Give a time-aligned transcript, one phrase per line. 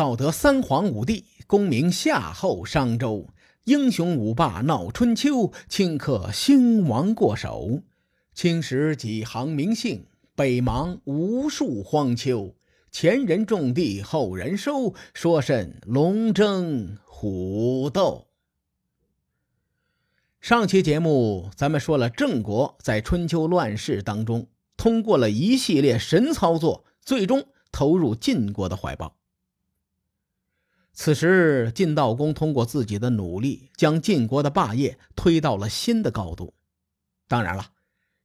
[0.00, 3.28] 道德三皇五帝，功名夏后商周，
[3.64, 7.82] 英雄五霸闹春秋，顷刻兴亡过手。
[8.32, 12.54] 青史几行名姓，北邙无数荒丘。
[12.90, 18.28] 前人种地，后人收，说甚龙争虎斗？
[20.40, 24.46] 上期节目咱们说了，郑国在春秋乱世当中，
[24.78, 29.19] 通过了一系列神操作，最终投入晋国的怀抱。
[30.92, 36.52] 此时，晋悼公通过自己的努力，将晋国的霸业推到了新的高度。
[37.26, 37.70] 当然了，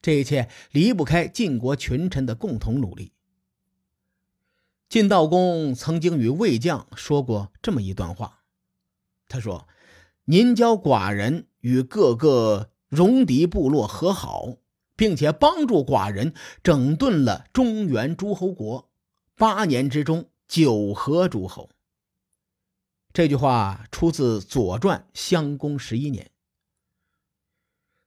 [0.00, 3.12] 这一切离不开晋国群臣的共同努力。
[4.88, 8.40] 晋悼公曾经与魏将说过这么一段话，
[9.28, 9.66] 他说
[10.24, 14.56] ：“您教寡人与各个戎狄部落和好，
[14.96, 18.90] 并且帮助寡人整顿了中原诸侯国，
[19.36, 21.68] 八年之中九合诸侯。”
[23.12, 26.30] 这句话出自《左传》襄公十一年。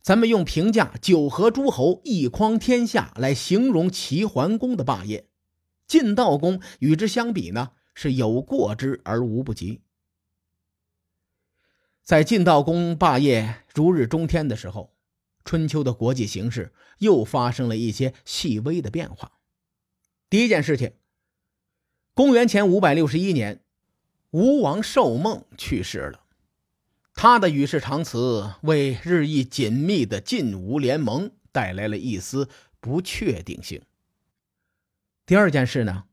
[0.00, 5.28] 咱们用评价九合诸侯、一匡天下来形容齐桓公的霸业。
[5.86, 9.82] 晋悼公与之相比呢，是有过之而无不及。
[12.02, 14.94] 在晋悼公霸业如日中天的时候，
[15.44, 19.32] 春秋的国际形势又发生了一些细微的变化。
[20.30, 20.92] 第一件事情，
[22.14, 23.63] 公元前五百六十一年，
[24.34, 26.24] 吴王寿梦去世了，
[27.14, 32.48] 他的与世长辞为日益紧密的晋吴联盟带来了一丝
[32.80, 33.80] 不确定性。
[35.24, 36.06] 第二件事呢，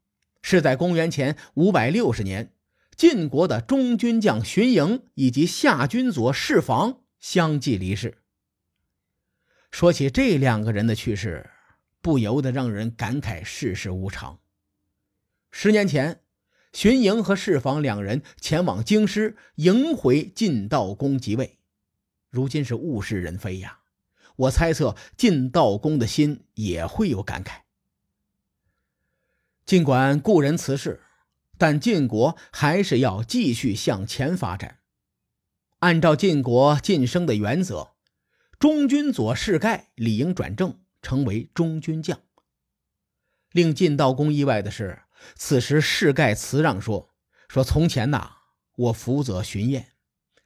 [0.43, 2.53] 是在公元前五百六十年，
[2.95, 8.19] 晋国的中军将荀盈以及夏军佐释房相继离世。
[9.71, 11.49] 说起这两个人的去世，
[12.03, 14.39] 不由得让人感慨世事无常。
[15.49, 16.20] 十年前，
[16.71, 21.59] 荀盈和侍房两人前往京师迎回晋悼公即位，
[22.29, 23.79] 如今是物是人非呀。
[24.37, 27.61] 我猜测晋悼公的心也会有感慨。
[29.65, 31.01] 尽管故人辞世，
[31.57, 34.79] 但晋国还是要继续向前发展。
[35.79, 37.91] 按照晋国晋升的原则，
[38.57, 42.21] 中军左士盖理应转正，成为中军将。
[43.51, 45.01] 令晋悼公意外的是，
[45.35, 47.09] 此时士盖辞让说
[47.49, 48.37] ：“说从前呐，
[48.75, 49.93] 我辅佐荀燕，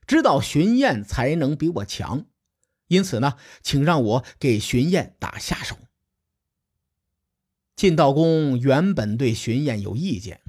[0.07, 2.25] 知道荀燕才能比我强，
[2.87, 5.77] 因此呢，请让我给荀燕打下手。”
[7.75, 10.41] 晋悼公原本对荀燕有意见，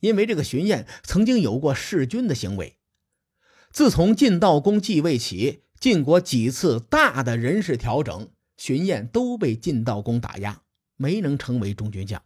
[0.00, 2.78] 因为这个荀燕曾经有过弑君的行为。
[3.70, 10.62] 自从晋悼公继位起，晋国几次大的人事调整，荀燕都被晋悼公打压，
[10.96, 12.22] 没能成为中军将。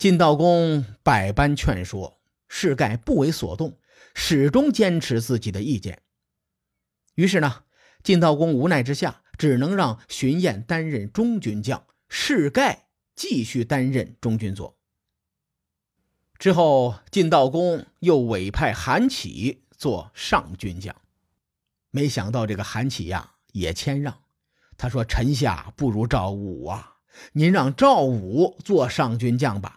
[0.00, 3.78] 晋悼公百般劝说，士盖不为所动，
[4.14, 6.00] 始终坚持自己的意见。
[7.16, 7.64] 于是呢，
[8.02, 11.84] 晋悼公无奈之下，只能让荀燕担任中军将。
[12.08, 14.74] 士盖继续担任中军佐。
[16.38, 20.96] 之后，晋悼公又委派韩起做上军将。
[21.90, 24.22] 没想到这个韩起呀也谦让，
[24.78, 27.00] 他说：“臣下不如赵武啊，
[27.32, 29.76] 您让赵武做上军将吧。”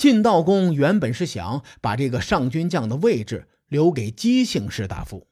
[0.00, 5.28] 晋悼公原本是想把这个上军将的位置留给姬姓士大夫。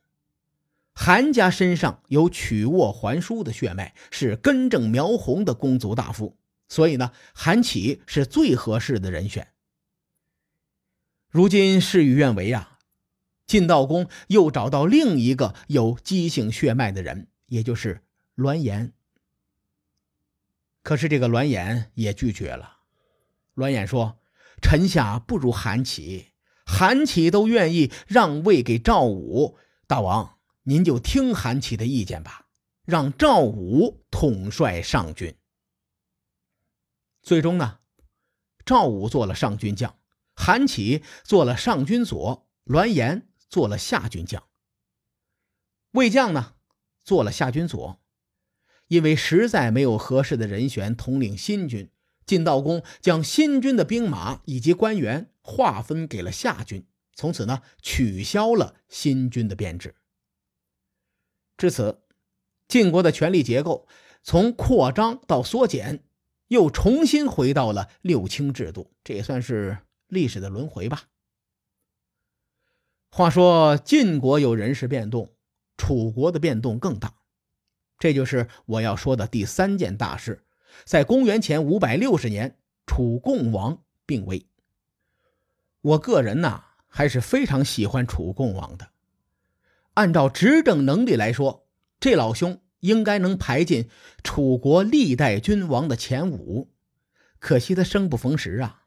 [0.93, 6.37] 韩家身上有曲沃还书的血脉，是根正苗红的公族大夫，
[6.69, 9.49] 所以呢，韩起是最合适的人选。
[11.31, 12.77] 如今事与愿违啊，
[13.47, 18.03] 晋悼公又找到另一个有姬姓血脉的人，也就是
[18.35, 18.93] 栾岩。
[20.83, 22.81] 可是这个栾岩也拒绝了。
[23.55, 24.19] 栾岩说
[24.61, 26.33] ：“臣下不如韩起，
[26.65, 30.37] 韩起都愿意让位给赵武大王。”
[30.69, 32.47] 您就听韩起的意见吧，
[32.85, 35.35] 让赵武统帅上军。
[37.23, 37.79] 最终呢，
[38.67, 39.99] 赵武做了上军将，
[40.35, 44.45] 韩起做了上军佐，栾延做了下军将。
[45.93, 46.57] 魏将呢，
[47.03, 47.99] 做了下军佐。
[48.89, 51.91] 因为实在没有合适的人选统领新军，
[52.29, 59.97] 晋悼公将新军的兵马以及官员划分给了夏军，从此呢，取消了新军的编制。
[61.57, 62.03] 至此，
[62.69, 63.89] 晋国的权力结构
[64.23, 66.05] 从扩张到缩减，
[66.49, 68.93] 又重新回到了六卿制度。
[69.03, 71.05] 这也算是历史的轮回吧。
[73.11, 75.35] 话说晋国有人事变动，
[75.79, 77.15] 楚国的变动更大。
[77.99, 80.45] 这就是我要说的第三件大事：
[80.85, 84.47] 在公元前五百六十年，楚共王病危。
[85.81, 88.89] 我个人呐，还是非常喜欢楚共王的。
[89.95, 91.67] 按照执政能力来说，
[92.01, 93.89] 这老兄应该能排进
[94.23, 96.71] 楚国历代君王的前五。
[97.39, 98.85] 可惜他生不逢时啊，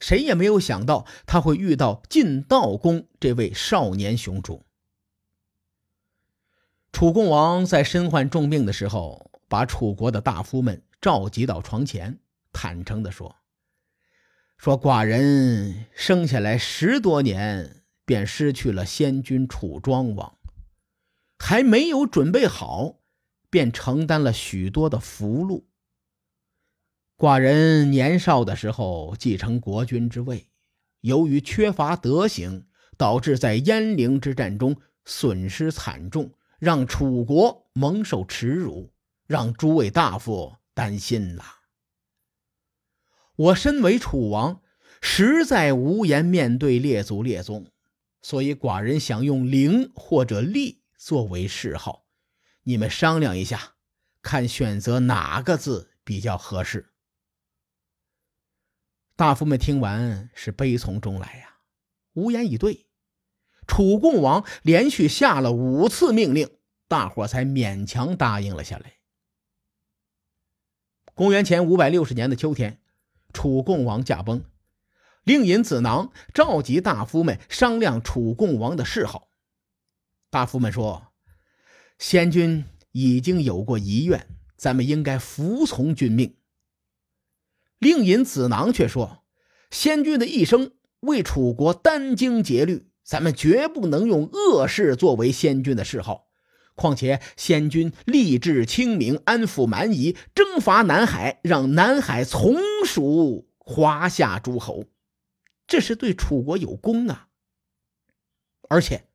[0.00, 4.64] 谁也没有想到他会遇到晋悼公这位少年雄主。
[6.92, 12.18] 楚共王在身患重病的时候，把楚国的大夫们召集到床前，
[12.52, 13.36] 坦诚地说
[14.58, 20.38] ：“说寡人生下来十多年。”便失去了先君楚庄王，
[21.40, 23.00] 还没有准备好，
[23.50, 25.66] 便承担了许多的福禄。
[27.16, 30.48] 寡人年少的时候继承国君之位，
[31.00, 38.92] 由于缺乏德行，导致在鄢陵之战中损失惨重，让楚国蒙受耻辱，
[39.26, 41.42] 让诸位大夫担心了。
[43.36, 44.60] 我身为楚王，
[45.00, 47.72] 实在无颜面对列祖列宗。
[48.20, 52.04] 所以，寡人想用“灵”或者“力”作为谥号，
[52.64, 53.76] 你们商量一下，
[54.20, 56.92] 看选择哪个字比较合适。
[59.14, 61.60] 大夫们听完是悲从中来呀，
[62.12, 62.86] 无言以对。
[63.66, 68.95] 楚共王连续下了五次命令，大伙才勉强答应了下来。
[71.16, 72.78] 公元前五百六十年的秋天，
[73.32, 74.44] 楚共王驾崩。
[75.24, 79.28] 令尹子囊召集大夫们商量楚共王的谥号。
[80.28, 81.06] 大夫们说
[81.98, 84.28] ：“先君已经有过遗愿，
[84.58, 86.36] 咱们应该服从君命。”
[87.80, 89.24] 令尹子囊却说
[89.72, 96.25] ：“先君的一生为楚国殚精竭虑，咱们绝不能用恶事作为先君的谥号。
[96.76, 102.56] 况且先君立志清明，安抚蛮夷，征伐南海，让南海从
[102.86, 104.84] 属华夏诸侯。”
[105.66, 107.26] 这是对楚国有功啊！
[108.68, 109.08] 而且，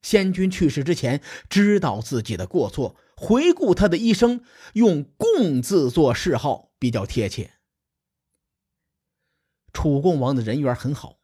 [0.00, 1.20] 先君去世之前，
[1.50, 4.42] 知道自己的过错，回顾他的一生，
[4.72, 7.54] 用“共”字做谥号比较贴切。
[9.72, 11.18] 楚共王的人缘很好，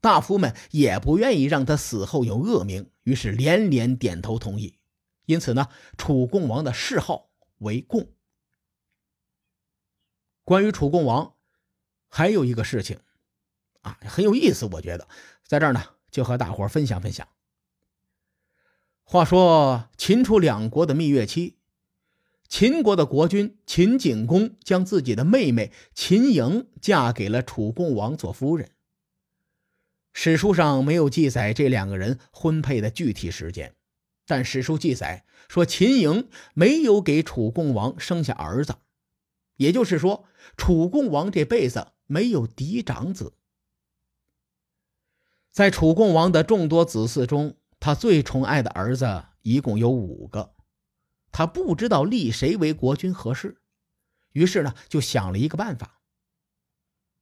[0.00, 4.78] 大夫们也不愿意让他死后有恶名，于是连连点头同意。
[5.32, 8.12] 因此呢，楚共王的谥号为“共”。
[10.44, 11.34] 关于楚共王，
[12.08, 13.00] 还有一个事情。
[13.80, 15.08] 啊，很有意思，我觉得
[15.44, 17.26] 在这儿呢，就和大伙分享分享。
[19.02, 21.58] 话说秦楚两国的蜜月期，
[22.48, 28.70] 秦国的国君秦景公将自己的妹妹秦莹嫁给了楚共王做夫人。
[30.12, 33.74] 史书上没有记载这两个人婚配的具体时间，
[34.26, 38.76] 但史书记载说秦莹没有给楚共王生下儿子，
[39.56, 40.24] 也就是说，
[40.56, 43.34] 楚共王这辈子没有嫡长子。
[45.50, 50.54] 在楚共王的众多子嗣中，他最宠爱的儿子一共有五个。
[51.30, 53.62] 他不知道立谁为国君合适，
[54.32, 56.00] 于是呢，就想了一个办法。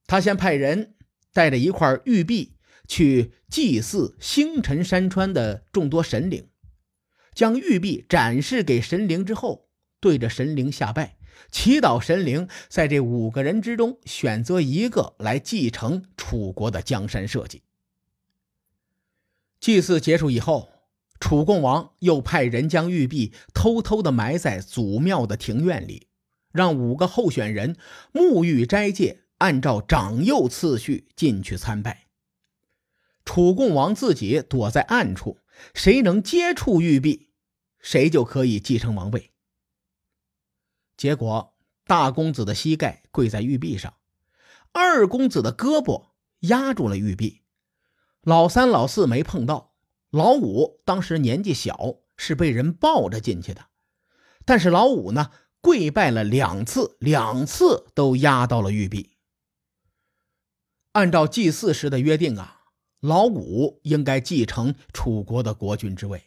[0.06, 0.96] 他先派人
[1.32, 2.56] 带着一块玉璧
[2.88, 6.49] 去祭祀星辰山川的众多神灵，
[7.34, 9.68] 将玉璧展示给神灵之后，
[10.00, 11.16] 对着神灵下拜，
[11.50, 17.62] 祈祷神灵在这五个人之中选择一个来继承楚国的江山社稷。
[19.60, 20.70] 祭祀结束以后，
[21.20, 26.08] 楚共王又派人将玉璧偷偷的埋在祖庙的庭院里，
[26.50, 27.76] 让五个候选人
[28.12, 32.09] 沐浴斋戒，按照长幼次序进去参拜。
[33.30, 35.38] 楚共王自己躲在暗处，
[35.72, 37.28] 谁能接触玉璧，
[37.78, 39.30] 谁就可以继承王位。
[40.96, 41.54] 结果，
[41.86, 43.94] 大公子的膝盖跪在玉璧上，
[44.72, 46.06] 二公子的胳膊
[46.40, 47.42] 压住了玉璧。
[48.22, 49.74] 老三、老四没碰到，
[50.10, 53.66] 老五当时年纪小，是被人抱着进去的。
[54.44, 59.18] 但是老五呢，跪拜了两次，两次都压到了玉璧。
[60.94, 62.59] 按照祭祀时的约定啊，
[63.00, 66.22] 老五应该继承楚国的国君之位。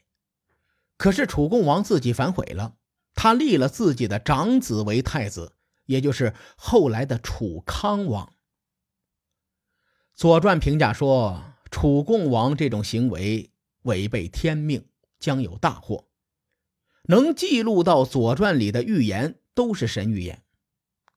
[0.98, 2.76] 可是楚共王自己反悔了，
[3.16, 5.54] 他立了自己的长子为太子，
[5.86, 8.28] 也就是后来的楚康王。
[10.14, 11.44] 《左传》评价说。
[11.74, 13.50] 楚共王这种行为
[13.82, 14.86] 违背天命，
[15.18, 16.06] 将有大祸。
[17.06, 20.44] 能记录到《左传》里的预言都是神预言。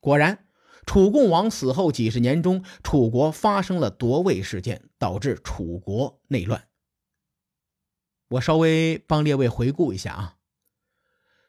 [0.00, 0.46] 果然，
[0.87, 6.69] 楚共王死后几十年中，楚国发生了夺位事件，导致楚国内乱。
[8.28, 10.37] 我稍微帮列位回顾一下啊，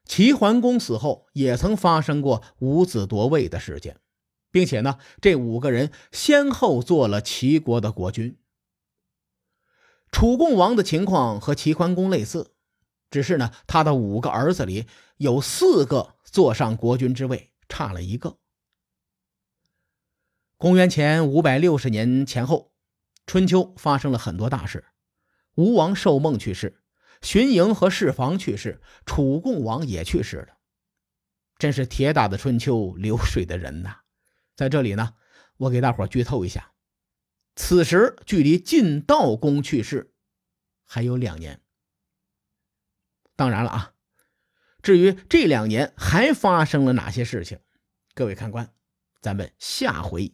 [0.06, 4.00] 齐桓公死后也曾发生过五子夺位的事件，
[4.52, 8.38] 并且呢，这五个人先后做了齐国的国君。
[10.12, 12.54] 楚共王的情况和齐桓公类似，
[13.12, 18.38] 只是呢，他的五个儿子里有四个坐上国君之位，差了一个。
[20.60, 22.74] 公元前五百六十年前后，
[23.28, 24.86] 春秋发生了很多大事：
[25.54, 26.82] 吴王寿梦去世，
[27.22, 30.58] 荀盈和士房去世，楚共王也去世了。
[31.60, 33.98] 真是铁打的春秋，流水的人呐！
[34.56, 35.14] 在这里呢，
[35.58, 36.72] 我给大伙剧透一下。
[37.56, 40.12] 此时距离晋悼公去世
[40.86, 41.62] 还有两年。
[43.36, 43.94] 当然了啊，
[44.82, 47.60] 至于这两年还发生了哪些事情，
[48.16, 48.74] 各位看官，
[49.22, 50.34] 咱们下回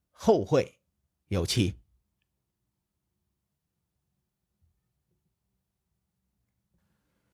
[0.23, 0.77] 后会
[1.29, 1.80] 有期。